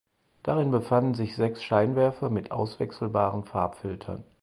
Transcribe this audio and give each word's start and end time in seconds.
Darin 0.41 0.71
befanden 0.71 1.13
sich 1.13 1.35
sechs 1.35 1.61
Scheinwerfer 1.61 2.31
mit 2.31 2.49
auswechselbaren 2.49 3.43
Farbfiltern. 3.45 4.23